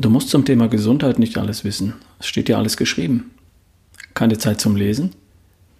Du 0.00 0.10
musst 0.10 0.28
zum 0.28 0.44
Thema 0.44 0.68
Gesundheit 0.68 1.18
nicht 1.18 1.38
alles 1.38 1.64
wissen. 1.64 1.94
Es 2.20 2.28
steht 2.28 2.46
dir 2.46 2.56
alles 2.56 2.76
geschrieben. 2.76 3.32
Keine 4.14 4.38
Zeit 4.38 4.60
zum 4.60 4.76
Lesen? 4.76 5.10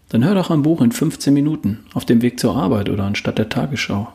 Dann 0.09 0.25
hör 0.25 0.35
doch 0.35 0.51
ein 0.51 0.63
Buch 0.63 0.81
in 0.81 0.91
15 0.91 1.33
Minuten 1.33 1.85
auf 1.95 2.05
dem 2.05 2.21
Weg 2.21 2.41
zur 2.41 2.57
Arbeit 2.57 2.89
oder 2.89 3.05
anstatt 3.05 3.39
der 3.39 3.49
Tagesschau. 3.49 4.13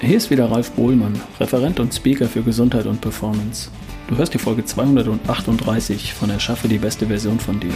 Hier 0.00 0.16
ist 0.16 0.30
wieder 0.30 0.48
Ralf 0.52 0.70
Bohlmann, 0.72 1.20
Referent 1.40 1.80
und 1.80 1.92
Speaker 1.92 2.28
für 2.28 2.42
Gesundheit 2.42 2.86
und 2.86 3.00
Performance. 3.00 3.70
Du 4.06 4.16
hörst 4.16 4.32
die 4.32 4.38
Folge 4.38 4.64
238 4.64 6.12
von 6.14 6.30
Erschaffe 6.30 6.68
die 6.68 6.78
beste 6.78 7.06
Version 7.06 7.40
von 7.40 7.58
dir. 7.58 7.74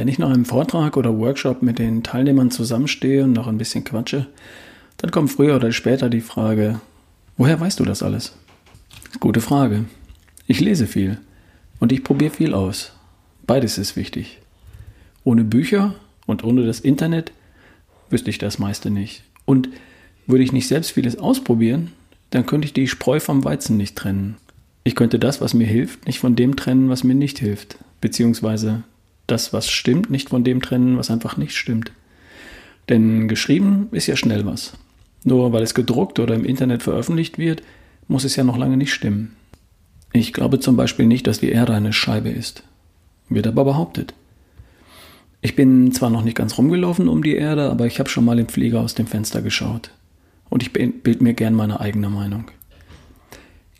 Wenn 0.00 0.08
ich 0.08 0.18
nach 0.18 0.30
einem 0.30 0.46
Vortrag 0.46 0.96
oder 0.96 1.18
Workshop 1.18 1.60
mit 1.60 1.78
den 1.78 2.02
Teilnehmern 2.02 2.50
zusammenstehe 2.50 3.22
und 3.22 3.34
noch 3.34 3.46
ein 3.46 3.58
bisschen 3.58 3.84
quatsche, 3.84 4.28
dann 4.96 5.10
kommt 5.10 5.30
früher 5.30 5.56
oder 5.56 5.72
später 5.72 6.08
die 6.08 6.22
Frage, 6.22 6.80
woher 7.36 7.60
weißt 7.60 7.78
du 7.78 7.84
das 7.84 8.02
alles? 8.02 8.34
Gute 9.20 9.42
Frage. 9.42 9.84
Ich 10.46 10.58
lese 10.58 10.86
viel 10.86 11.18
und 11.80 11.92
ich 11.92 12.02
probiere 12.02 12.30
viel 12.30 12.54
aus. 12.54 12.92
Beides 13.46 13.76
ist 13.76 13.94
wichtig. 13.94 14.38
Ohne 15.22 15.44
Bücher 15.44 15.94
und 16.24 16.44
ohne 16.44 16.64
das 16.64 16.80
Internet 16.80 17.32
wüsste 18.08 18.30
ich 18.30 18.38
das 18.38 18.58
meiste 18.58 18.88
nicht. 18.90 19.22
Und 19.44 19.68
würde 20.26 20.44
ich 20.44 20.52
nicht 20.52 20.68
selbst 20.68 20.92
vieles 20.92 21.18
ausprobieren, 21.18 21.92
dann 22.30 22.46
könnte 22.46 22.64
ich 22.64 22.72
die 22.72 22.88
Spreu 22.88 23.20
vom 23.20 23.44
Weizen 23.44 23.76
nicht 23.76 23.96
trennen. 23.96 24.38
Ich 24.82 24.94
könnte 24.94 25.18
das, 25.18 25.42
was 25.42 25.52
mir 25.52 25.66
hilft, 25.66 26.06
nicht 26.06 26.20
von 26.20 26.36
dem 26.36 26.56
trennen, 26.56 26.88
was 26.88 27.04
mir 27.04 27.14
nicht 27.14 27.38
hilft. 27.38 27.76
Beziehungsweise 28.00 28.82
das, 29.30 29.52
was 29.52 29.70
stimmt, 29.70 30.10
nicht 30.10 30.30
von 30.30 30.44
dem 30.44 30.62
trennen, 30.62 30.98
was 30.98 31.10
einfach 31.10 31.36
nicht 31.36 31.56
stimmt. 31.56 31.92
Denn 32.88 33.28
geschrieben 33.28 33.88
ist 33.92 34.06
ja 34.06 34.16
schnell 34.16 34.46
was. 34.46 34.72
Nur 35.24 35.52
weil 35.52 35.62
es 35.62 35.74
gedruckt 35.74 36.18
oder 36.18 36.34
im 36.34 36.44
Internet 36.44 36.82
veröffentlicht 36.82 37.38
wird, 37.38 37.62
muss 38.08 38.24
es 38.24 38.36
ja 38.36 38.44
noch 38.44 38.56
lange 38.56 38.76
nicht 38.76 38.92
stimmen. 38.92 39.36
Ich 40.12 40.32
glaube 40.32 40.58
zum 40.58 40.76
Beispiel 40.76 41.06
nicht, 41.06 41.26
dass 41.26 41.40
die 41.40 41.52
Erde 41.52 41.74
eine 41.74 41.92
Scheibe 41.92 42.30
ist. 42.30 42.64
Wird 43.28 43.46
aber 43.46 43.64
behauptet. 43.64 44.14
Ich 45.40 45.56
bin 45.56 45.92
zwar 45.92 46.10
noch 46.10 46.24
nicht 46.24 46.36
ganz 46.36 46.58
rumgelaufen 46.58 47.08
um 47.08 47.22
die 47.22 47.36
Erde, 47.36 47.70
aber 47.70 47.86
ich 47.86 47.98
habe 47.98 48.10
schon 48.10 48.24
mal 48.24 48.38
im 48.38 48.48
Flieger 48.48 48.80
aus 48.80 48.94
dem 48.94 49.06
Fenster 49.06 49.40
geschaut. 49.40 49.90
Und 50.48 50.62
ich 50.62 50.72
bild 50.72 51.22
mir 51.22 51.34
gern 51.34 51.54
meine 51.54 51.80
eigene 51.80 52.10
Meinung. 52.10 52.50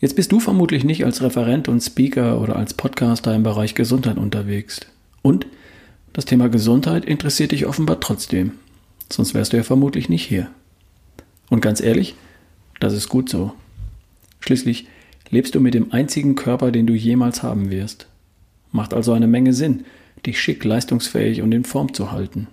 Jetzt 0.00 0.16
bist 0.16 0.32
du 0.32 0.40
vermutlich 0.40 0.84
nicht 0.84 1.04
als 1.04 1.20
Referent 1.20 1.68
und 1.68 1.80
Speaker 1.82 2.40
oder 2.40 2.56
als 2.56 2.72
Podcaster 2.72 3.34
im 3.34 3.42
Bereich 3.42 3.74
Gesundheit 3.74 4.16
unterwegs. 4.16 4.80
Und 5.22 5.46
das 6.12 6.24
Thema 6.24 6.48
Gesundheit 6.48 7.04
interessiert 7.04 7.52
dich 7.52 7.66
offenbar 7.66 8.00
trotzdem. 8.00 8.52
Sonst 9.12 9.34
wärst 9.34 9.52
du 9.52 9.56
ja 9.56 9.62
vermutlich 9.62 10.08
nicht 10.08 10.24
hier. 10.24 10.50
Und 11.48 11.60
ganz 11.60 11.80
ehrlich, 11.80 12.14
das 12.78 12.94
ist 12.94 13.08
gut 13.08 13.28
so. 13.28 13.52
Schließlich 14.40 14.86
lebst 15.30 15.54
du 15.54 15.60
mit 15.60 15.74
dem 15.74 15.92
einzigen 15.92 16.34
Körper, 16.34 16.72
den 16.72 16.86
du 16.86 16.94
jemals 16.94 17.42
haben 17.42 17.70
wirst. 17.70 18.06
Macht 18.72 18.94
also 18.94 19.12
eine 19.12 19.27
Menge 19.27 19.52
Sinn, 19.52 19.84
dich 20.27 20.40
schick, 20.40 20.64
leistungsfähig 20.64 21.42
und 21.42 21.52
in 21.52 21.64
Form 21.64 21.92
zu 21.94 22.12
halten. 22.12 22.46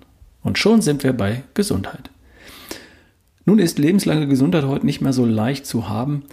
Und 0.43 0.57
schon 0.57 0.81
sind 0.81 1.03
wir 1.03 1.13
bei 1.13 1.43
Gesundheit. 1.53 2.09
Nun 3.45 3.59
ist 3.59 3.79
lebenslange 3.79 4.27
Gesundheit 4.27 4.65
heute 4.65 4.85
nicht 4.85 5.02
mehr 5.02 5.13
so 5.13 5.25
leicht 5.25 5.65
zu 5.65 5.87
haben, 5.87 6.23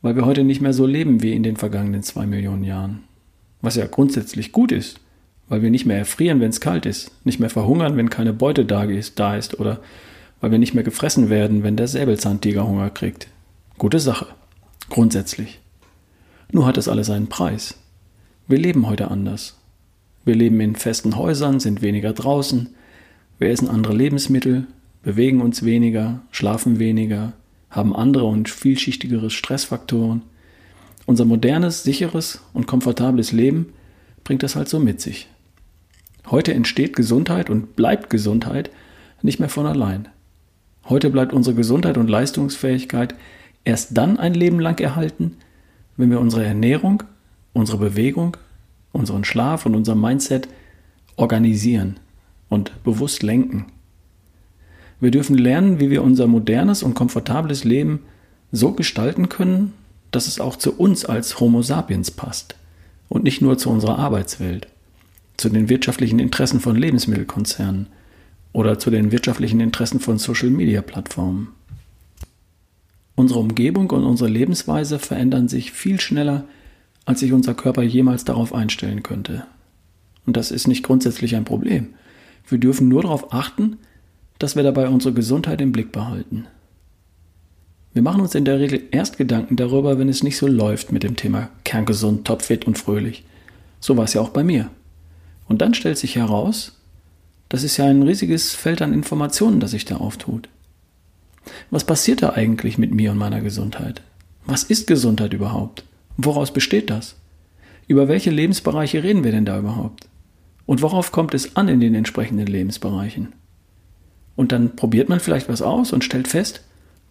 weil 0.00 0.16
wir 0.16 0.26
heute 0.26 0.44
nicht 0.44 0.60
mehr 0.60 0.72
so 0.72 0.86
leben 0.86 1.22
wie 1.22 1.32
in 1.32 1.42
den 1.42 1.56
vergangenen 1.56 2.02
zwei 2.02 2.26
Millionen 2.26 2.64
Jahren. 2.64 3.04
Was 3.60 3.76
ja 3.76 3.86
grundsätzlich 3.86 4.52
gut 4.52 4.72
ist, 4.72 5.00
weil 5.48 5.62
wir 5.62 5.70
nicht 5.70 5.86
mehr 5.86 5.98
erfrieren, 5.98 6.40
wenn 6.40 6.50
es 6.50 6.60
kalt 6.60 6.86
ist, 6.86 7.10
nicht 7.24 7.40
mehr 7.40 7.50
verhungern, 7.50 7.96
wenn 7.96 8.10
keine 8.10 8.32
Beute 8.32 8.64
da 8.64 8.84
ist, 8.84 9.18
da 9.18 9.36
ist 9.36 9.58
oder 9.60 9.80
weil 10.40 10.50
wir 10.50 10.58
nicht 10.58 10.74
mehr 10.74 10.84
gefressen 10.84 11.30
werden, 11.30 11.62
wenn 11.62 11.76
der 11.76 11.88
Säbelzahntiger 11.88 12.66
Hunger 12.66 12.90
kriegt. 12.90 13.28
Gute 13.78 14.00
Sache. 14.00 14.26
Grundsätzlich. 14.90 15.60
Nur 16.50 16.66
hat 16.66 16.76
es 16.76 16.88
alles 16.88 17.10
einen 17.10 17.28
Preis. 17.28 17.78
Wir 18.48 18.58
leben 18.58 18.86
heute 18.88 19.10
anders. 19.10 19.56
Wir 20.24 20.34
leben 20.34 20.60
in 20.60 20.76
festen 20.76 21.16
Häusern, 21.16 21.60
sind 21.60 21.82
weniger 21.82 22.12
draußen, 22.12 22.68
wir 23.38 23.50
essen 23.50 23.68
andere 23.68 23.94
Lebensmittel, 23.94 24.68
bewegen 25.02 25.40
uns 25.40 25.64
weniger, 25.64 26.20
schlafen 26.30 26.78
weniger, 26.78 27.32
haben 27.70 27.96
andere 27.96 28.24
und 28.26 28.48
vielschichtigere 28.48 29.30
Stressfaktoren. 29.30 30.22
Unser 31.06 31.24
modernes, 31.24 31.82
sicheres 31.82 32.40
und 32.52 32.68
komfortables 32.68 33.32
Leben 33.32 33.72
bringt 34.22 34.44
das 34.44 34.54
halt 34.54 34.68
so 34.68 34.78
mit 34.78 35.00
sich. 35.00 35.28
Heute 36.30 36.54
entsteht 36.54 36.96
Gesundheit 36.96 37.50
und 37.50 37.76
bleibt 37.76 38.10
Gesundheit 38.10 38.70
nicht 39.22 39.40
mehr 39.40 39.48
von 39.48 39.66
allein. 39.66 40.08
Heute 40.88 41.10
bleibt 41.10 41.32
unsere 41.32 41.54
Gesundheit 41.54 41.96
und 41.96 42.08
Leistungsfähigkeit 42.08 43.14
erst 43.64 43.96
dann 43.96 44.18
ein 44.18 44.34
Leben 44.34 44.60
lang 44.60 44.80
erhalten, 44.80 45.36
wenn 45.96 46.10
wir 46.10 46.20
unsere 46.20 46.44
Ernährung, 46.44 47.02
unsere 47.52 47.78
Bewegung, 47.78 48.36
unseren 48.92 49.24
Schlaf 49.24 49.66
und 49.66 49.74
unser 49.74 49.94
Mindset 49.94 50.48
organisieren 51.16 51.98
und 52.48 52.72
bewusst 52.82 53.22
lenken. 53.22 53.66
Wir 55.00 55.10
dürfen 55.10 55.36
lernen, 55.36 55.80
wie 55.80 55.90
wir 55.90 56.02
unser 56.02 56.26
modernes 56.26 56.82
und 56.82 56.94
komfortables 56.94 57.64
Leben 57.64 58.00
so 58.52 58.72
gestalten 58.72 59.28
können, 59.28 59.72
dass 60.10 60.26
es 60.26 60.40
auch 60.40 60.56
zu 60.56 60.76
uns 60.78 61.04
als 61.04 61.40
Homo 61.40 61.62
sapiens 61.62 62.10
passt 62.10 62.56
und 63.08 63.24
nicht 63.24 63.42
nur 63.42 63.58
zu 63.58 63.70
unserer 63.70 63.98
Arbeitswelt 63.98 64.68
zu 65.42 65.48
den 65.48 65.68
wirtschaftlichen 65.68 66.20
Interessen 66.20 66.60
von 66.60 66.76
Lebensmittelkonzernen 66.76 67.88
oder 68.52 68.78
zu 68.78 68.90
den 68.90 69.10
wirtschaftlichen 69.10 69.58
Interessen 69.58 69.98
von 69.98 70.16
Social-Media-Plattformen. 70.16 71.48
Unsere 73.16 73.40
Umgebung 73.40 73.90
und 73.90 74.04
unsere 74.04 74.30
Lebensweise 74.30 75.00
verändern 75.00 75.48
sich 75.48 75.72
viel 75.72 76.00
schneller, 76.00 76.44
als 77.06 77.20
sich 77.20 77.32
unser 77.32 77.54
Körper 77.54 77.82
jemals 77.82 78.24
darauf 78.24 78.54
einstellen 78.54 79.02
könnte. 79.02 79.44
Und 80.26 80.36
das 80.36 80.52
ist 80.52 80.68
nicht 80.68 80.84
grundsätzlich 80.84 81.34
ein 81.34 81.44
Problem. 81.44 81.88
Wir 82.46 82.58
dürfen 82.58 82.86
nur 82.86 83.02
darauf 83.02 83.32
achten, 83.32 83.78
dass 84.38 84.54
wir 84.54 84.62
dabei 84.62 84.88
unsere 84.88 85.12
Gesundheit 85.12 85.60
im 85.60 85.72
Blick 85.72 85.90
behalten. 85.90 86.46
Wir 87.94 88.02
machen 88.02 88.20
uns 88.20 88.36
in 88.36 88.44
der 88.44 88.60
Regel 88.60 88.84
erst 88.92 89.18
Gedanken 89.18 89.56
darüber, 89.56 89.98
wenn 89.98 90.08
es 90.08 90.22
nicht 90.22 90.36
so 90.36 90.46
läuft 90.46 90.92
mit 90.92 91.02
dem 91.02 91.16
Thema 91.16 91.48
kerngesund, 91.64 92.28
topfit 92.28 92.64
und 92.64 92.78
fröhlich. 92.78 93.24
So 93.80 93.96
war 93.96 94.04
es 94.04 94.14
ja 94.14 94.20
auch 94.20 94.30
bei 94.30 94.44
mir. 94.44 94.70
Und 95.52 95.58
dann 95.58 95.74
stellt 95.74 95.98
sich 95.98 96.16
heraus, 96.16 96.80
das 97.50 97.62
ist 97.62 97.76
ja 97.76 97.84
ein 97.84 98.02
riesiges 98.02 98.54
Feld 98.54 98.80
an 98.80 98.94
Informationen, 98.94 99.60
das 99.60 99.72
sich 99.72 99.84
da 99.84 99.98
auftut. 99.98 100.48
Was 101.70 101.84
passiert 101.84 102.22
da 102.22 102.30
eigentlich 102.30 102.78
mit 102.78 102.94
mir 102.94 103.10
und 103.10 103.18
meiner 103.18 103.42
Gesundheit? 103.42 104.00
Was 104.46 104.62
ist 104.62 104.86
Gesundheit 104.86 105.34
überhaupt? 105.34 105.84
Woraus 106.16 106.54
besteht 106.54 106.88
das? 106.88 107.16
Über 107.86 108.08
welche 108.08 108.30
Lebensbereiche 108.30 109.02
reden 109.02 109.24
wir 109.24 109.30
denn 109.30 109.44
da 109.44 109.58
überhaupt? 109.58 110.08
Und 110.64 110.80
worauf 110.80 111.12
kommt 111.12 111.34
es 111.34 111.54
an 111.54 111.68
in 111.68 111.80
den 111.80 111.94
entsprechenden 111.94 112.46
Lebensbereichen? 112.46 113.34
Und 114.36 114.52
dann 114.52 114.74
probiert 114.74 115.10
man 115.10 115.20
vielleicht 115.20 115.50
was 115.50 115.60
aus 115.60 115.92
und 115.92 116.02
stellt 116.02 116.28
fest, 116.28 116.62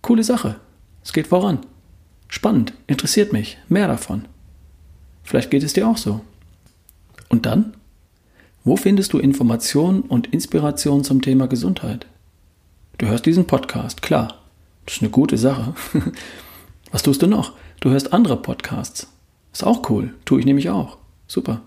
coole 0.01 0.23
Sache, 0.23 0.55
es 1.03 1.13
geht 1.13 1.27
voran. 1.27 1.59
Spannend, 2.27 2.73
interessiert 2.87 3.33
mich, 3.33 3.59
mehr 3.69 3.87
davon. 3.87 4.25
Vielleicht 5.21 5.51
geht 5.51 5.61
es 5.61 5.73
dir 5.73 5.87
auch 5.87 5.97
so. 5.97 6.21
Und 7.29 7.45
dann? 7.45 7.75
Wo 8.63 8.75
findest 8.75 9.13
du 9.13 9.17
Informationen 9.17 10.01
und 10.01 10.27
Inspiration 10.27 11.03
zum 11.03 11.23
Thema 11.23 11.47
Gesundheit? 11.47 12.05
Du 12.99 13.07
hörst 13.07 13.25
diesen 13.25 13.47
Podcast, 13.47 14.03
klar. 14.03 14.37
Das 14.85 14.97
ist 14.97 15.01
eine 15.01 15.09
gute 15.09 15.37
Sache. 15.37 15.73
Was 16.91 17.01
tust 17.01 17.23
du 17.23 17.27
noch? 17.27 17.53
Du 17.79 17.89
hörst 17.89 18.13
andere 18.13 18.37
Podcasts. 18.37 19.11
Ist 19.51 19.63
auch 19.63 19.89
cool. 19.89 20.13
Tue 20.25 20.39
ich 20.39 20.45
nämlich 20.45 20.69
auch. 20.69 20.97
Super. 21.27 21.61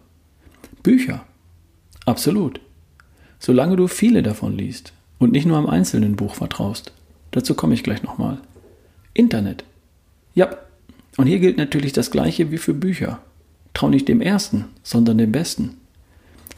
Bücher. 0.84 1.24
Absolut. 2.06 2.60
Solange 3.40 3.74
du 3.74 3.88
viele 3.88 4.22
davon 4.22 4.56
liest 4.56 4.92
und 5.18 5.32
nicht 5.32 5.46
nur 5.46 5.58
am 5.58 5.66
einzelnen 5.66 6.14
Buch 6.14 6.36
vertraust. 6.36 6.92
Dazu 7.32 7.54
komme 7.54 7.74
ich 7.74 7.82
gleich 7.82 8.04
nochmal. 8.04 8.38
Internet. 9.14 9.64
Ja. 10.34 10.56
Und 11.16 11.26
hier 11.26 11.40
gilt 11.40 11.56
natürlich 11.56 11.92
das 11.92 12.12
gleiche 12.12 12.52
wie 12.52 12.58
für 12.58 12.74
Bücher. 12.74 13.20
Trau 13.72 13.88
nicht 13.88 14.06
dem 14.06 14.20
ersten, 14.20 14.66
sondern 14.84 15.18
dem 15.18 15.32
besten. 15.32 15.76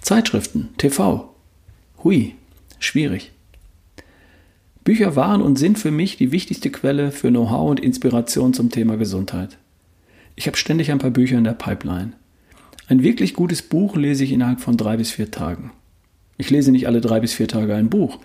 Zeitschriften, 0.07 0.69
TV. 0.79 1.35
Hui, 2.05 2.37
schwierig. 2.79 3.33
Bücher 4.85 5.17
waren 5.17 5.43
und 5.43 5.59
sind 5.59 5.81
für 5.81 5.91
mich 5.91 6.17
die 6.17 6.31
wichtigste 6.31 6.71
Quelle 6.71 7.11
für 7.11 7.31
Know-how 7.31 7.71
und 7.71 7.81
Inspiration 7.81 8.55
zum 8.55 8.71
Thema 8.71 8.97
Gesundheit. 8.99 9.59
Ich 10.37 10.47
habe 10.47 10.57
ständig 10.57 10.93
ein 10.93 11.01
paar 11.01 11.11
Bücher 11.11 11.37
in 11.37 11.43
der 11.43 11.55
Pipeline. 11.55 12.13
Ein 12.87 13.03
wirklich 13.03 13.35
gutes 13.35 13.63
Buch 13.63 13.97
lese 13.97 14.23
ich 14.23 14.31
innerhalb 14.31 14.61
von 14.61 14.77
drei 14.77 14.97
bis 14.97 15.11
vier 15.11 15.33
Tagen. 15.33 15.73
Ich 16.39 16.51
lese 16.51 16.71
nicht 16.71 16.87
alle 16.87 17.01
drei 17.01 17.19
bis 17.19 17.33
vier 17.33 17.49
Tage 17.49 17.75
ein 17.75 17.91
Buch 17.91 18.21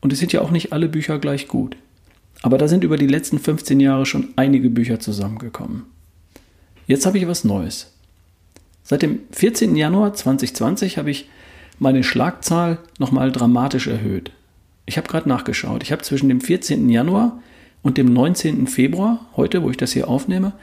und 0.00 0.12
es 0.12 0.18
sind 0.18 0.32
ja 0.32 0.40
auch 0.40 0.50
nicht 0.50 0.72
alle 0.72 0.88
Bücher 0.88 1.20
gleich 1.20 1.46
gut. 1.46 1.76
Aber 2.42 2.58
da 2.58 2.66
sind 2.66 2.82
über 2.82 2.96
die 2.96 3.06
letzten 3.06 3.38
15 3.38 3.78
Jahre 3.78 4.04
schon 4.04 4.30
einige 4.34 4.68
Bücher 4.68 4.98
zusammengekommen. 4.98 5.84
Jetzt 6.88 7.06
habe 7.06 7.18
ich 7.18 7.28
was 7.28 7.44
Neues. 7.44 7.92
Seit 8.90 9.02
dem 9.02 9.20
14. 9.30 9.76
Januar 9.76 10.14
2020 10.14 10.98
habe 10.98 11.12
ich 11.12 11.28
meine 11.78 12.02
Schlagzahl 12.02 12.78
nochmal 12.98 13.30
dramatisch 13.30 13.86
erhöht. 13.86 14.32
Ich 14.84 14.96
habe 14.96 15.06
gerade 15.06 15.28
nachgeschaut. 15.28 15.84
Ich 15.84 15.92
habe 15.92 16.02
zwischen 16.02 16.28
dem 16.28 16.40
14. 16.40 16.88
Januar 16.88 17.40
und 17.82 17.98
dem 17.98 18.12
19. 18.12 18.66
Februar, 18.66 19.24
heute, 19.36 19.62
wo 19.62 19.70
ich 19.70 19.76
das 19.76 19.92
hier 19.92 20.08
aufnehme, 20.08 20.54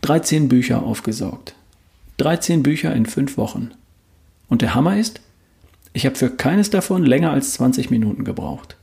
13 0.00 0.48
Bücher 0.48 0.82
aufgesaugt. 0.82 1.56
13 2.16 2.62
Bücher 2.62 2.94
in 2.94 3.04
5 3.04 3.36
Wochen. 3.36 3.72
Und 4.48 4.62
der 4.62 4.74
Hammer 4.74 4.96
ist, 4.96 5.20
ich 5.92 6.06
habe 6.06 6.16
für 6.16 6.30
keines 6.30 6.70
davon 6.70 7.04
länger 7.04 7.32
als 7.32 7.52
20 7.52 7.90
Minuten 7.90 8.24
gebraucht. 8.24 8.78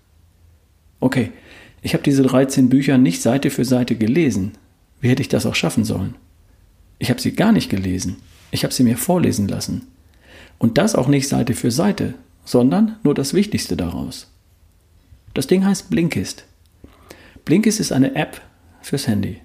Okay, 0.99 1.31
ich 1.81 1.95
habe 1.95 2.03
diese 2.03 2.21
13 2.21 2.69
Bücher 2.69 2.99
nicht 2.99 3.23
Seite 3.23 3.49
für 3.49 3.65
Seite 3.65 3.95
gelesen. 3.95 4.51
Wie 4.99 5.09
hätte 5.09 5.23
ich 5.23 5.27
das 5.27 5.47
auch 5.47 5.55
schaffen 5.55 5.85
sollen? 5.85 6.13
Ich 6.99 7.09
habe 7.09 7.19
sie 7.19 7.33
gar 7.33 7.51
nicht 7.51 7.71
gelesen. 7.71 8.17
Ich 8.51 8.63
habe 8.63 8.73
sie 8.73 8.83
mir 8.83 8.97
vorlesen 8.97 9.47
lassen. 9.47 9.87
Und 10.57 10.77
das 10.77 10.95
auch 10.95 11.07
nicht 11.07 11.27
Seite 11.27 11.53
für 11.53 11.71
Seite, 11.71 12.13
sondern 12.45 12.97
nur 13.03 13.15
das 13.15 13.33
Wichtigste 13.33 13.77
daraus. 13.77 14.27
Das 15.33 15.47
Ding 15.47 15.65
heißt 15.65 15.89
Blinkist. 15.89 16.45
Blinkist 17.45 17.79
ist 17.79 17.91
eine 17.91 18.15
App 18.15 18.41
fürs 18.81 19.07
Handy. 19.07 19.41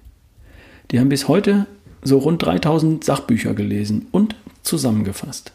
Die 0.91 1.01
haben 1.01 1.09
bis 1.09 1.29
heute 1.29 1.67
so 2.03 2.19
rund 2.19 2.43
3000 2.43 3.03
Sachbücher 3.03 3.55
gelesen 3.55 4.07
und 4.11 4.35
zusammengefasst. 4.63 5.53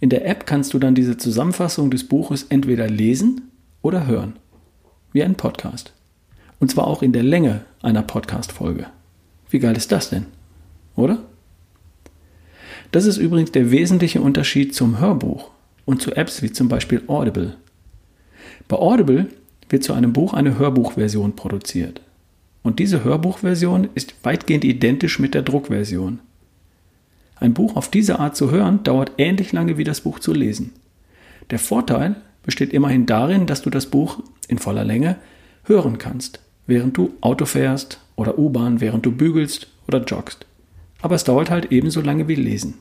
In 0.00 0.10
der 0.10 0.26
App 0.26 0.46
kannst 0.46 0.74
du 0.74 0.78
dann 0.78 0.94
diese 0.94 1.16
Zusammenfassung 1.16 1.90
des 1.90 2.06
Buches 2.08 2.44
entweder 2.48 2.88
lesen 2.88 3.50
oder 3.82 4.06
hören, 4.06 4.36
wie 5.12 5.22
ein 5.22 5.34
Podcast. 5.34 5.92
Und 6.60 6.70
zwar 6.70 6.86
auch 6.86 7.02
in 7.02 7.12
der 7.12 7.22
Länge 7.22 7.64
einer 7.82 8.02
Podcast-Folge. 8.02 8.86
Wie 9.50 9.58
geil 9.58 9.76
ist 9.76 9.92
das 9.92 10.10
denn? 10.10 10.26
Oder? 10.96 11.18
Das 12.94 13.06
ist 13.06 13.16
übrigens 13.16 13.50
der 13.50 13.72
wesentliche 13.72 14.20
Unterschied 14.20 14.72
zum 14.72 15.00
Hörbuch 15.00 15.50
und 15.84 16.00
zu 16.00 16.14
Apps 16.14 16.42
wie 16.42 16.52
zum 16.52 16.68
Beispiel 16.68 17.02
Audible. 17.08 17.56
Bei 18.68 18.76
Audible 18.76 19.26
wird 19.68 19.82
zu 19.82 19.94
einem 19.94 20.12
Buch 20.12 20.32
eine 20.32 20.60
Hörbuchversion 20.60 21.34
produziert. 21.34 22.02
Und 22.62 22.78
diese 22.78 23.02
Hörbuchversion 23.02 23.88
ist 23.96 24.14
weitgehend 24.22 24.64
identisch 24.64 25.18
mit 25.18 25.34
der 25.34 25.42
Druckversion. 25.42 26.20
Ein 27.34 27.52
Buch 27.52 27.74
auf 27.74 27.90
diese 27.90 28.20
Art 28.20 28.36
zu 28.36 28.52
hören 28.52 28.84
dauert 28.84 29.10
ähnlich 29.18 29.50
lange 29.50 29.76
wie 29.76 29.82
das 29.82 30.02
Buch 30.02 30.20
zu 30.20 30.32
lesen. 30.32 30.70
Der 31.50 31.58
Vorteil 31.58 32.14
besteht 32.44 32.72
immerhin 32.72 33.06
darin, 33.06 33.46
dass 33.46 33.62
du 33.62 33.70
das 33.70 33.86
Buch 33.86 34.20
in 34.46 34.58
voller 34.58 34.84
Länge 34.84 35.16
hören 35.64 35.98
kannst, 35.98 36.38
während 36.68 36.96
du 36.96 37.12
Auto 37.22 37.44
fährst 37.44 37.98
oder 38.14 38.38
U-Bahn, 38.38 38.80
während 38.80 39.04
du 39.04 39.10
bügelst 39.10 39.66
oder 39.88 40.04
joggst. 40.04 40.46
Aber 41.04 41.16
es 41.16 41.24
dauert 41.24 41.50
halt 41.50 41.70
ebenso 41.70 42.00
lange 42.00 42.28
wie 42.28 42.34
lesen. 42.34 42.78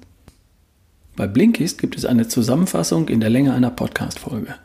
Bei 1.18 1.28
Blinkist 1.28 1.78
gibt 1.78 1.98
es 1.98 2.06
eine 2.06 2.26
Zusammenfassung 2.26 3.10
in 3.10 3.20
der 3.20 3.30
Länge 3.30 3.54
einer 3.54 3.70
Podcast-Folge. 3.70 4.56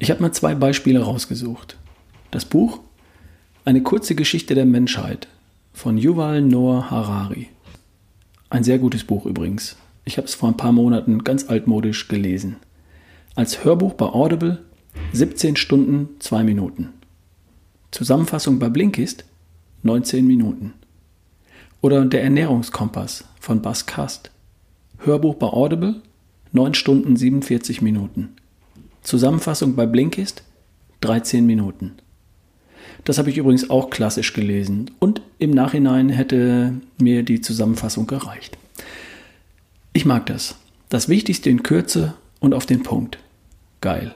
Ich 0.00 0.10
habe 0.10 0.20
mir 0.20 0.32
zwei 0.32 0.56
Beispiele 0.56 1.00
rausgesucht. 1.00 1.76
Das 2.32 2.44
Buch 2.44 2.80
Eine 3.64 3.84
kurze 3.84 4.16
Geschichte 4.16 4.56
der 4.56 4.64
Menschheit 4.66 5.28
von 5.72 5.96
Yuval 5.96 6.42
Noah 6.42 6.90
Harari. 6.90 7.46
Ein 8.50 8.64
sehr 8.64 8.80
gutes 8.80 9.04
Buch 9.04 9.24
übrigens. 9.24 9.76
Ich 10.04 10.16
habe 10.16 10.26
es 10.26 10.34
vor 10.34 10.48
ein 10.48 10.56
paar 10.56 10.72
Monaten 10.72 11.22
ganz 11.22 11.48
altmodisch 11.48 12.08
gelesen. 12.08 12.56
Als 13.36 13.64
Hörbuch 13.64 13.94
bei 13.94 14.06
Audible 14.06 14.64
17 15.12 15.54
Stunden 15.54 16.08
2 16.18 16.42
Minuten. 16.42 16.88
Zusammenfassung 17.92 18.58
bei 18.58 18.68
Blinkist 18.68 19.24
19 19.84 20.26
Minuten. 20.26 20.72
Oder 21.84 22.06
Der 22.06 22.22
Ernährungskompass 22.22 23.24
von 23.38 23.60
Bas 23.60 23.84
Kast. 23.84 24.30
Hörbuch 25.00 25.34
bei 25.34 25.48
Audible 25.48 25.96
9 26.52 26.72
Stunden 26.72 27.14
47 27.14 27.82
Minuten. 27.82 28.30
Zusammenfassung 29.02 29.76
bei 29.76 29.84
Blinkist 29.84 30.44
13 31.02 31.44
Minuten. 31.44 31.92
Das 33.04 33.18
habe 33.18 33.28
ich 33.28 33.36
übrigens 33.36 33.68
auch 33.68 33.90
klassisch 33.90 34.32
gelesen 34.32 34.92
und 34.98 35.20
im 35.38 35.50
Nachhinein 35.50 36.08
hätte 36.08 36.72
mir 36.98 37.22
die 37.22 37.42
Zusammenfassung 37.42 38.06
gereicht. 38.06 38.56
Ich 39.92 40.06
mag 40.06 40.24
das. 40.24 40.56
Das 40.88 41.10
Wichtigste 41.10 41.50
in 41.50 41.62
Kürze 41.62 42.14
und 42.40 42.54
auf 42.54 42.64
den 42.64 42.82
Punkt. 42.82 43.18
Geil. 43.82 44.14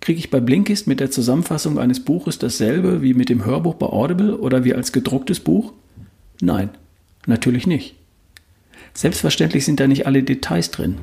Kriege 0.00 0.18
ich 0.18 0.28
bei 0.28 0.40
Blinkist 0.40 0.86
mit 0.86 1.00
der 1.00 1.10
Zusammenfassung 1.10 1.78
eines 1.78 2.00
Buches 2.00 2.38
dasselbe 2.38 3.00
wie 3.00 3.14
mit 3.14 3.30
dem 3.30 3.46
Hörbuch 3.46 3.76
bei 3.76 3.86
Audible 3.86 4.36
oder 4.36 4.64
wie 4.64 4.74
als 4.74 4.92
gedrucktes 4.92 5.40
Buch? 5.40 5.72
Nein, 6.42 6.70
natürlich 7.26 7.68
nicht. 7.68 7.94
Selbstverständlich 8.94 9.64
sind 9.64 9.78
da 9.78 9.86
nicht 9.86 10.06
alle 10.06 10.24
Details 10.24 10.72
drin. 10.72 10.98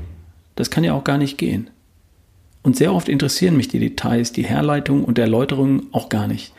Das 0.55 0.69
kann 0.69 0.83
ja 0.83 0.93
auch 0.93 1.05
gar 1.05 1.17
nicht 1.17 1.37
gehen. 1.37 1.69
Und 2.61 2.75
sehr 2.75 2.93
oft 2.93 3.07
interessieren 3.07 3.55
mich 3.55 3.69
die 3.69 3.79
Details, 3.79 4.33
die 4.33 4.43
Herleitung 4.43 5.05
und 5.05 5.17
Erläuterungen 5.17 5.87
auch 5.93 6.09
gar 6.09 6.27
nicht. 6.27 6.51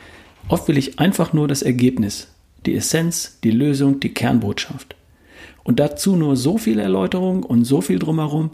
Oft 0.47 0.67
will 0.67 0.79
ich 0.79 0.97
einfach 0.97 1.31
nur 1.31 1.47
das 1.47 1.61
Ergebnis, 1.61 2.29
die 2.65 2.75
Essenz, 2.75 3.37
die 3.43 3.51
Lösung, 3.51 3.99
die 3.99 4.15
Kernbotschaft. 4.15 4.95
Und 5.63 5.79
dazu 5.79 6.15
nur 6.15 6.35
so 6.35 6.57
viel 6.57 6.79
Erläuterung 6.79 7.43
und 7.43 7.65
so 7.65 7.81
viel 7.81 7.99
drumherum, 7.99 8.49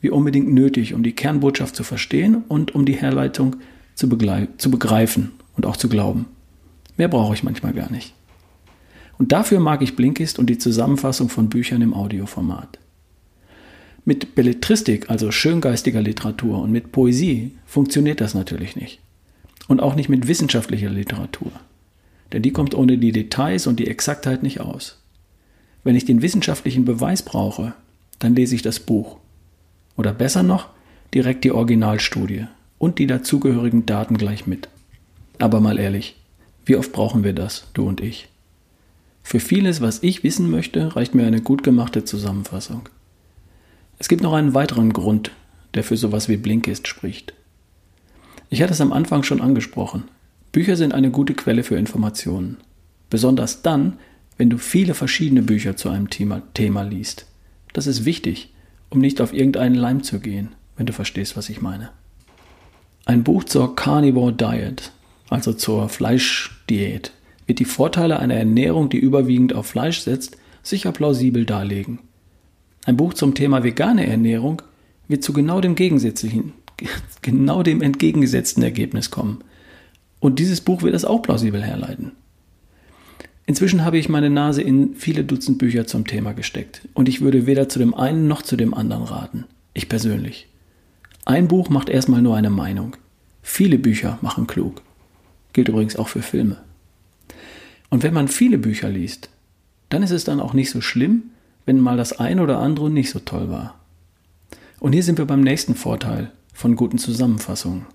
wie 0.00 0.08
unbedingt 0.08 0.48
nötig, 0.48 0.94
um 0.94 1.02
die 1.02 1.12
Kernbotschaft 1.12 1.76
zu 1.76 1.84
verstehen 1.84 2.44
und 2.48 2.74
um 2.74 2.86
die 2.86 2.94
Herleitung 2.96 3.56
zu, 3.94 4.08
zu 4.56 4.70
begreifen 4.70 5.32
und 5.54 5.66
auch 5.66 5.76
zu 5.76 5.90
glauben. 5.90 6.24
Mehr 6.96 7.08
brauche 7.08 7.34
ich 7.34 7.42
manchmal 7.42 7.74
gar 7.74 7.90
nicht. 7.90 8.14
Und 9.18 9.32
dafür 9.32 9.60
mag 9.60 9.82
ich 9.82 9.96
Blinkist 9.96 10.38
und 10.38 10.46
die 10.50 10.58
Zusammenfassung 10.58 11.28
von 11.28 11.48
Büchern 11.48 11.82
im 11.82 11.94
Audioformat. 11.94 12.78
Mit 14.04 14.34
Belletristik, 14.34 15.10
also 15.10 15.32
schöngeistiger 15.32 16.00
Literatur 16.00 16.60
und 16.62 16.70
mit 16.70 16.92
Poesie 16.92 17.52
funktioniert 17.66 18.20
das 18.20 18.34
natürlich 18.34 18.76
nicht. 18.76 19.00
Und 19.68 19.80
auch 19.80 19.96
nicht 19.96 20.08
mit 20.08 20.28
wissenschaftlicher 20.28 20.90
Literatur. 20.90 21.50
Denn 22.32 22.42
die 22.42 22.52
kommt 22.52 22.74
ohne 22.74 22.98
die 22.98 23.12
Details 23.12 23.66
und 23.66 23.80
die 23.80 23.88
Exaktheit 23.88 24.42
nicht 24.42 24.60
aus. 24.60 25.02
Wenn 25.82 25.96
ich 25.96 26.04
den 26.04 26.22
wissenschaftlichen 26.22 26.84
Beweis 26.84 27.22
brauche, 27.22 27.72
dann 28.18 28.34
lese 28.34 28.54
ich 28.54 28.62
das 28.62 28.80
Buch. 28.80 29.16
Oder 29.96 30.12
besser 30.12 30.42
noch, 30.42 30.68
direkt 31.14 31.44
die 31.44 31.52
Originalstudie 31.52 32.46
und 32.78 32.98
die 32.98 33.06
dazugehörigen 33.06 33.86
Daten 33.86 34.18
gleich 34.18 34.46
mit. 34.46 34.68
Aber 35.38 35.60
mal 35.60 35.78
ehrlich, 35.78 36.16
wie 36.64 36.76
oft 36.76 36.92
brauchen 36.92 37.24
wir 37.24 37.32
das, 37.32 37.68
du 37.74 37.88
und 37.88 38.00
ich? 38.00 38.28
Für 39.28 39.40
vieles, 39.40 39.80
was 39.80 40.04
ich 40.04 40.22
wissen 40.22 40.52
möchte, 40.52 40.94
reicht 40.94 41.16
mir 41.16 41.26
eine 41.26 41.40
gut 41.40 41.64
gemachte 41.64 42.04
Zusammenfassung. 42.04 42.88
Es 43.98 44.06
gibt 44.06 44.22
noch 44.22 44.32
einen 44.32 44.54
weiteren 44.54 44.92
Grund, 44.92 45.32
der 45.74 45.82
für 45.82 45.96
sowas 45.96 46.28
wie 46.28 46.36
Blinkist 46.36 46.86
spricht. 46.86 47.34
Ich 48.50 48.62
hatte 48.62 48.72
es 48.72 48.80
am 48.80 48.92
Anfang 48.92 49.24
schon 49.24 49.40
angesprochen. 49.40 50.04
Bücher 50.52 50.76
sind 50.76 50.94
eine 50.94 51.10
gute 51.10 51.34
Quelle 51.34 51.64
für 51.64 51.76
Informationen. 51.76 52.58
Besonders 53.10 53.62
dann, 53.62 53.98
wenn 54.36 54.48
du 54.48 54.58
viele 54.58 54.94
verschiedene 54.94 55.42
Bücher 55.42 55.76
zu 55.76 55.88
einem 55.88 56.08
Thema, 56.08 56.42
Thema 56.54 56.82
liest. 56.82 57.26
Das 57.72 57.88
ist 57.88 58.04
wichtig, 58.04 58.54
um 58.90 59.00
nicht 59.00 59.20
auf 59.20 59.32
irgendeinen 59.32 59.74
Leim 59.74 60.04
zu 60.04 60.20
gehen, 60.20 60.50
wenn 60.76 60.86
du 60.86 60.92
verstehst, 60.92 61.36
was 61.36 61.48
ich 61.48 61.60
meine. 61.60 61.90
Ein 63.06 63.24
Buch 63.24 63.42
zur 63.42 63.74
Carnivore 63.74 64.32
Diet, 64.32 64.92
also 65.28 65.52
zur 65.52 65.88
Fleischdiät, 65.88 67.10
wird 67.46 67.58
die 67.58 67.64
Vorteile 67.64 68.18
einer 68.18 68.34
Ernährung, 68.34 68.88
die 68.88 68.98
überwiegend 68.98 69.54
auf 69.54 69.66
Fleisch 69.66 70.00
setzt, 70.00 70.36
sicher 70.62 70.92
plausibel 70.92 71.44
darlegen. 71.44 72.00
Ein 72.84 72.96
Buch 72.96 73.14
zum 73.14 73.34
Thema 73.34 73.62
vegane 73.64 74.06
Ernährung 74.06 74.62
wird 75.08 75.22
zu 75.22 75.32
genau 75.32 75.60
dem 75.60 75.74
gegensätzlichen, 75.74 76.52
genau 77.22 77.62
dem 77.62 77.82
entgegengesetzten 77.82 78.62
Ergebnis 78.62 79.10
kommen. 79.10 79.38
Und 80.20 80.38
dieses 80.38 80.60
Buch 80.60 80.82
wird 80.82 80.94
es 80.94 81.04
auch 81.04 81.22
plausibel 81.22 81.62
herleiten. 81.62 82.12
Inzwischen 83.46 83.84
habe 83.84 83.98
ich 83.98 84.08
meine 84.08 84.28
Nase 84.28 84.60
in 84.60 84.96
viele 84.96 85.22
Dutzend 85.22 85.58
Bücher 85.58 85.86
zum 85.86 86.06
Thema 86.06 86.32
gesteckt 86.32 86.88
und 86.94 87.08
ich 87.08 87.20
würde 87.20 87.46
weder 87.46 87.68
zu 87.68 87.78
dem 87.78 87.94
einen 87.94 88.26
noch 88.26 88.42
zu 88.42 88.56
dem 88.56 88.74
anderen 88.74 89.04
raten. 89.04 89.44
Ich 89.72 89.88
persönlich. 89.88 90.48
Ein 91.24 91.46
Buch 91.46 91.68
macht 91.68 91.88
erstmal 91.88 92.22
nur 92.22 92.36
eine 92.36 92.50
Meinung. 92.50 92.96
Viele 93.42 93.78
Bücher 93.78 94.18
machen 94.20 94.48
klug. 94.48 94.82
Gilt 95.52 95.68
übrigens 95.68 95.96
auch 95.96 96.08
für 96.08 96.22
Filme. 96.22 96.58
Und 97.90 98.02
wenn 98.02 98.14
man 98.14 98.28
viele 98.28 98.58
Bücher 98.58 98.88
liest, 98.88 99.30
dann 99.88 100.02
ist 100.02 100.10
es 100.10 100.24
dann 100.24 100.40
auch 100.40 100.52
nicht 100.52 100.70
so 100.70 100.80
schlimm, 100.80 101.30
wenn 101.64 101.80
mal 101.80 101.96
das 101.96 102.18
ein 102.18 102.40
oder 102.40 102.58
andere 102.58 102.90
nicht 102.90 103.10
so 103.10 103.18
toll 103.20 103.50
war. 103.50 103.78
Und 104.80 104.92
hier 104.92 105.02
sind 105.02 105.18
wir 105.18 105.24
beim 105.24 105.40
nächsten 105.40 105.74
Vorteil 105.74 106.32
von 106.52 106.76
guten 106.76 106.98
Zusammenfassungen. 106.98 107.86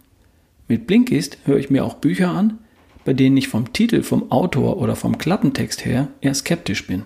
Mit 0.67 0.87
Blinkist 0.87 1.37
höre 1.45 1.57
ich 1.57 1.69
mir 1.69 1.83
auch 1.83 1.95
Bücher 1.95 2.29
an, 2.29 2.59
bei 3.03 3.13
denen 3.13 3.37
ich 3.37 3.47
vom 3.47 3.73
Titel, 3.73 4.03
vom 4.03 4.31
Autor 4.31 4.77
oder 4.77 4.95
vom 4.95 5.17
Klappentext 5.17 5.85
her 5.85 6.07
eher 6.21 6.33
skeptisch 6.33 6.87
bin. 6.87 7.03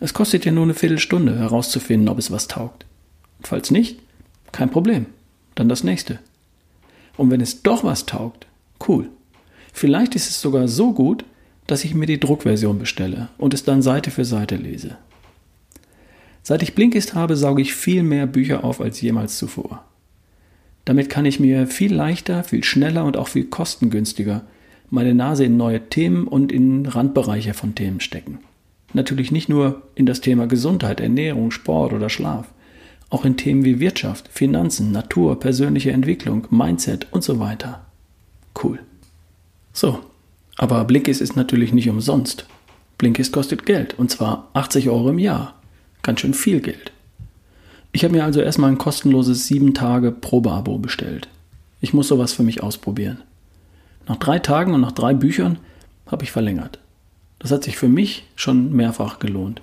Es 0.00 0.14
kostet 0.14 0.44
ja 0.44 0.52
nur 0.52 0.64
eine 0.64 0.74
Viertelstunde 0.74 1.38
herauszufinden, 1.38 2.08
ob 2.08 2.18
es 2.18 2.30
was 2.30 2.48
taugt. 2.48 2.86
Falls 3.40 3.70
nicht, 3.70 4.00
kein 4.50 4.70
Problem. 4.70 5.06
Dann 5.54 5.68
das 5.68 5.84
nächste. 5.84 6.18
Und 7.16 7.30
wenn 7.30 7.40
es 7.40 7.62
doch 7.62 7.84
was 7.84 8.06
taugt, 8.06 8.46
cool. 8.88 9.08
Vielleicht 9.72 10.14
ist 10.14 10.28
es 10.28 10.40
sogar 10.40 10.68
so 10.68 10.92
gut, 10.92 11.24
dass 11.66 11.84
ich 11.84 11.94
mir 11.94 12.06
die 12.06 12.20
Druckversion 12.20 12.78
bestelle 12.78 13.28
und 13.38 13.54
es 13.54 13.64
dann 13.64 13.82
Seite 13.82 14.10
für 14.10 14.24
Seite 14.24 14.56
lese. 14.56 14.96
Seit 16.42 16.62
ich 16.62 16.74
Blinkist 16.74 17.14
habe, 17.14 17.36
sauge 17.36 17.62
ich 17.62 17.74
viel 17.74 18.02
mehr 18.02 18.26
Bücher 18.26 18.64
auf 18.64 18.80
als 18.80 19.00
jemals 19.00 19.38
zuvor. 19.38 19.84
Damit 20.84 21.08
kann 21.08 21.24
ich 21.24 21.38
mir 21.38 21.68
viel 21.68 21.94
leichter, 21.94 22.42
viel 22.42 22.64
schneller 22.64 23.04
und 23.04 23.16
auch 23.16 23.28
viel 23.28 23.44
kostengünstiger 23.44 24.42
meine 24.92 25.14
Nase 25.14 25.46
in 25.46 25.56
neue 25.56 25.88
Themen 25.88 26.28
und 26.28 26.52
in 26.52 26.84
Randbereiche 26.84 27.54
von 27.54 27.74
Themen 27.74 28.00
stecken. 28.00 28.40
Natürlich 28.92 29.32
nicht 29.32 29.48
nur 29.48 29.80
in 29.94 30.04
das 30.04 30.20
Thema 30.20 30.46
Gesundheit, 30.46 31.00
Ernährung, 31.00 31.50
Sport 31.50 31.94
oder 31.94 32.10
Schlaf, 32.10 32.52
auch 33.08 33.24
in 33.24 33.38
Themen 33.38 33.64
wie 33.64 33.80
Wirtschaft, 33.80 34.28
Finanzen, 34.28 34.92
Natur, 34.92 35.40
persönliche 35.40 35.92
Entwicklung, 35.92 36.46
Mindset 36.50 37.06
und 37.10 37.24
so 37.24 37.40
weiter. 37.40 37.86
Cool. 38.62 38.80
So, 39.72 40.00
aber 40.56 40.84
Blinkist 40.84 41.20
ist 41.20 41.36
natürlich 41.36 41.72
nicht 41.72 41.88
umsonst. 41.88 42.46
Blinkist 42.98 43.32
kostet 43.32 43.66
Geld 43.66 43.98
und 43.98 44.10
zwar 44.10 44.48
80 44.54 44.88
Euro 44.88 45.10
im 45.10 45.18
Jahr. 45.18 45.54
Ganz 46.02 46.20
schön 46.20 46.34
viel 46.34 46.60
Geld. 46.60 46.92
Ich 47.92 48.04
habe 48.04 48.14
mir 48.14 48.24
also 48.24 48.40
erstmal 48.40 48.70
ein 48.70 48.78
kostenloses 48.78 49.46
7 49.46 49.74
Tage 49.74 50.12
Probeabo 50.12 50.78
bestellt. 50.78 51.28
Ich 51.80 51.92
muss 51.92 52.08
sowas 52.08 52.32
für 52.32 52.42
mich 52.42 52.62
ausprobieren. 52.62 53.22
Nach 54.08 54.16
drei 54.16 54.38
Tagen 54.38 54.74
und 54.74 54.80
nach 54.80 54.92
drei 54.92 55.14
Büchern 55.14 55.58
habe 56.06 56.24
ich 56.24 56.32
verlängert. 56.32 56.78
Das 57.38 57.50
hat 57.50 57.64
sich 57.64 57.76
für 57.76 57.88
mich 57.88 58.24
schon 58.36 58.72
mehrfach 58.72 59.18
gelohnt. 59.18 59.62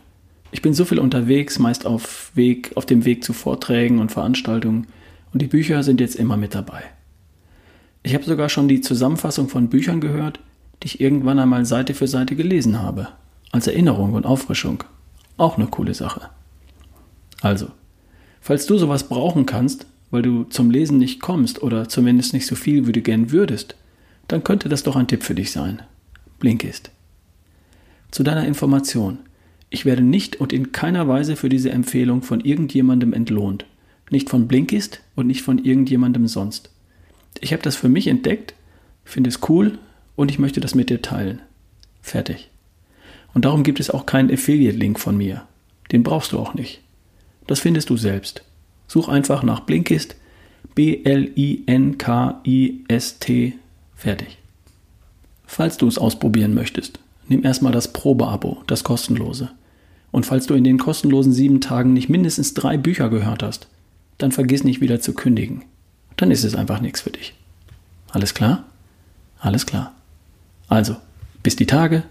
Ich 0.51 0.61
bin 0.61 0.73
so 0.73 0.83
viel 0.85 0.99
unterwegs, 0.99 1.59
meist 1.59 1.85
auf, 1.85 2.31
Weg, 2.35 2.71
auf 2.75 2.85
dem 2.85 3.05
Weg 3.05 3.23
zu 3.23 3.33
Vorträgen 3.33 3.99
und 3.99 4.11
Veranstaltungen, 4.11 4.87
und 5.31 5.41
die 5.43 5.47
Bücher 5.47 5.83
sind 5.83 6.01
jetzt 6.01 6.15
immer 6.15 6.37
mit 6.37 6.55
dabei. 6.55 6.81
Ich 8.01 8.15
habe 8.15 8.23
sogar 8.23 8.49
schon 8.49 8.67
die 8.67 8.81
Zusammenfassung 8.81 9.47
von 9.47 9.69
Büchern 9.69 10.01
gehört, 10.01 10.39
die 10.81 10.87
ich 10.87 11.01
irgendwann 11.01 11.39
einmal 11.39 11.65
Seite 11.65 11.93
für 11.93 12.07
Seite 12.07 12.35
gelesen 12.35 12.81
habe, 12.81 13.09
als 13.51 13.67
Erinnerung 13.67 14.13
und 14.13 14.25
Auffrischung. 14.25 14.83
Auch 15.37 15.57
eine 15.57 15.67
coole 15.67 15.93
Sache. 15.93 16.29
Also, 17.41 17.67
falls 18.41 18.65
du 18.65 18.77
sowas 18.77 19.07
brauchen 19.07 19.45
kannst, 19.45 19.85
weil 20.11 20.21
du 20.21 20.43
zum 20.45 20.71
Lesen 20.71 20.97
nicht 20.97 21.21
kommst 21.21 21.61
oder 21.61 21.87
zumindest 21.87 22.33
nicht 22.33 22.47
so 22.47 22.55
viel, 22.55 22.87
wie 22.87 22.91
du 22.91 23.01
gern 23.01 23.31
würdest, 23.31 23.75
dann 24.27 24.43
könnte 24.43 24.69
das 24.69 24.83
doch 24.83 24.95
ein 24.95 25.07
Tipp 25.07 25.23
für 25.23 25.35
dich 25.35 25.51
sein. 25.51 25.81
Blinkist. 26.39 26.91
Zu 28.11 28.23
deiner 28.23 28.45
Information. 28.45 29.19
Ich 29.69 29.85
werde 29.85 30.01
nicht 30.01 30.37
und 30.37 30.51
in 30.51 30.71
keiner 30.71 31.07
Weise 31.07 31.35
für 31.35 31.49
diese 31.49 31.69
Empfehlung 31.69 32.23
von 32.23 32.39
irgendjemandem 32.39 33.13
entlohnt. 33.13 33.65
Nicht 34.09 34.29
von 34.29 34.47
Blinkist 34.47 35.01
und 35.15 35.27
nicht 35.27 35.43
von 35.43 35.63
irgendjemandem 35.63 36.27
sonst. 36.27 36.71
Ich 37.39 37.53
habe 37.53 37.61
das 37.61 37.75
für 37.75 37.89
mich 37.89 38.07
entdeckt, 38.07 38.55
finde 39.03 39.29
es 39.29 39.47
cool 39.47 39.77
und 40.19 40.29
ich 40.31 40.39
möchte 40.39 40.59
das 40.59 40.75
mit 40.75 40.89
dir 40.89 41.01
teilen. 41.01 41.41
Fertig. 42.01 42.49
Und 43.33 43.45
darum 43.45 43.63
gibt 43.63 43.79
es 43.79 43.89
auch 43.89 44.05
keinen 44.05 44.29
Affiliate-Link 44.31 44.99
von 44.99 45.15
mir. 45.17 45.43
Den 45.91 46.03
brauchst 46.03 46.31
du 46.31 46.39
auch 46.39 46.53
nicht. 46.53 46.81
Das 47.47 47.59
findest 47.61 47.89
du 47.89 47.97
selbst. 47.97 48.43
Such 48.87 49.07
einfach 49.07 49.43
nach 49.43 49.61
Blinkist, 49.61 50.15
B-L-I-N-K-I-S-T, 50.75 51.13
fertig. 53.95 54.37
Falls 55.45 55.77
du 55.77 55.87
es 55.87 55.97
ausprobieren 55.97 56.53
möchtest, 56.53 56.99
nimm 57.27 57.43
erstmal 57.43 57.71
das 57.71 57.93
Probeabo, 57.93 58.63
das 58.67 58.83
kostenlose. 58.83 59.49
Und 60.11 60.25
falls 60.25 60.47
du 60.47 60.53
in 60.55 60.63
den 60.63 60.79
kostenlosen 60.79 61.33
sieben 61.33 61.61
Tagen 61.61 61.93
nicht 61.93 62.09
mindestens 62.09 62.53
drei 62.53 62.77
Bücher 62.77 63.09
gehört 63.09 63.43
hast, 63.43 63.67
dann 64.17 64.31
vergiss 64.31 64.63
nicht 64.63 64.81
wieder 64.81 64.99
zu 64.99 65.13
kündigen 65.13 65.63
dann 66.19 66.31
ist 66.31 66.43
es 66.43 66.55
einfach 66.55 66.81
nichts 66.81 67.01
für 67.01 67.11
dich. 67.11 67.33
Alles 68.09 68.33
klar? 68.33 68.65
Alles 69.39 69.65
klar. 69.65 69.93
Also, 70.69 70.95
bis 71.41 71.55
die 71.55 71.65
Tage, 71.65 72.03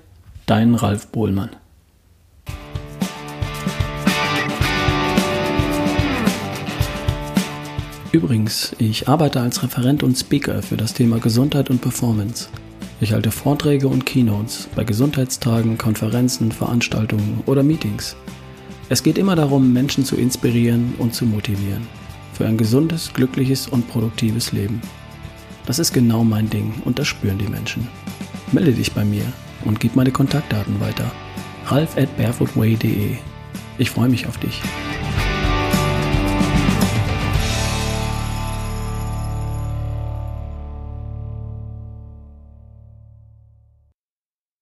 dein 0.47 0.75
Ralf 0.75 1.07
Bohlmann. 1.07 1.51
Übrigens, 8.11 8.75
ich 8.79 9.09
arbeite 9.09 9.41
als 9.41 9.63
Referent 9.63 10.03
und 10.03 10.19
Speaker 10.19 10.61
für 10.63 10.77
das 10.77 10.93
Thema 10.93 11.21
Gesundheit 11.21 11.71
und 11.71 11.81
Performance. 11.81 12.49
Ich 13.01 13.13
halte 13.13 13.31
Vorträge 13.31 13.87
und 13.87 14.05
Keynotes 14.05 14.69
bei 14.75 14.83
Gesundheitstagen, 14.83 15.79
Konferenzen, 15.79 16.51
Veranstaltungen 16.51 17.45
oder 17.47 17.63
Meetings. 17.63 18.17
Es 18.89 19.05
geht 19.05 19.19
immer 19.19 19.37
darum, 19.37 19.73
Menschen 19.73 20.05
zu 20.05 20.17
inspirieren 20.17 20.95
und 20.99 21.15
zu 21.15 21.27
motivieren 21.27 21.87
für 22.33 22.47
ein 22.47 22.57
gesundes, 22.57 23.13
glückliches 23.13 23.69
und 23.69 23.89
produktives 23.89 24.53
Leben. 24.53 24.81
Das 25.67 25.79
ist 25.79 25.93
genau 25.93 26.25
mein 26.25 26.49
Ding 26.49 26.73
und 26.85 26.99
das 26.99 27.07
spüren 27.07 27.39
die 27.39 27.49
Menschen. 27.49 27.87
Melde 28.53 28.73
dich 28.73 28.93
bei 28.93 29.05
mir 29.05 29.25
und 29.65 29.81
gib 29.81 29.95
meine 29.97 30.11
Kontaktdaten 30.11 30.81
weiter. 30.81 31.11
ralf 31.67 31.97
at 31.97 32.17
barefootway.de. 32.17 33.17
Ich 33.77 33.91
freue 33.91 34.09
mich 34.09 34.27
auf 34.27 34.39
dich. 34.39 34.61